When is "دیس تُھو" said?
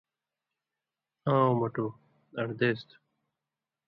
2.59-2.97